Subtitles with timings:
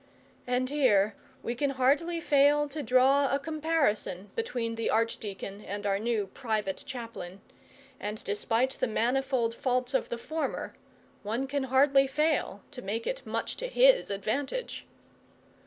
[0.47, 1.13] And here
[1.43, 6.83] we can hardly fail to draw a comparison between the archdeacon and our new private
[6.87, 7.39] chaplain;
[7.99, 10.73] and despite the manifold faults of the former,
[11.21, 14.87] one can hardly fail to make it much to his advantage.